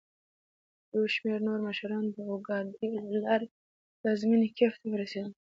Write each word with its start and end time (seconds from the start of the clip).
یوشمیرنورمشران 0.95 2.03
داورګاډي 2.15 2.87
له 3.11 3.19
لاري 3.25 3.47
پلازمېني 3.99 4.49
کېف 4.57 4.73
ته 4.81 4.87
ورسېدل. 4.89 5.33